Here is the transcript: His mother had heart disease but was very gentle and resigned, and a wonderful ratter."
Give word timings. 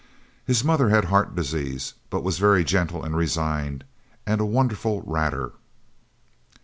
His 0.47 0.63
mother 0.63 0.89
had 0.89 1.05
heart 1.05 1.35
disease 1.35 1.93
but 2.09 2.23
was 2.23 2.39
very 2.39 2.63
gentle 2.63 3.03
and 3.03 3.15
resigned, 3.15 3.83
and 4.25 4.41
a 4.41 4.45
wonderful 4.45 5.03
ratter." 5.05 5.51